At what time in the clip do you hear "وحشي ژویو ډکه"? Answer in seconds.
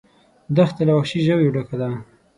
0.97-1.75